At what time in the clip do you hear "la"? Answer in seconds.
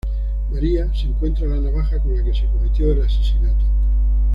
1.45-1.59, 2.17-2.23